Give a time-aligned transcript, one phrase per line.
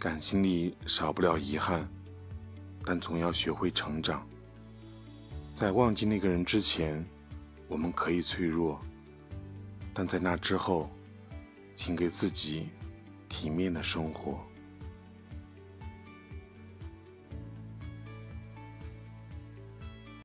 [0.00, 1.86] 感情里少不了遗憾
[2.86, 4.26] 但总要学会成长。
[5.54, 7.04] 在忘记那个人之前
[7.68, 8.80] 我们可以脆弱
[9.92, 10.88] 但在那之后
[11.74, 12.70] 请给自己
[13.28, 14.40] 体面的生活。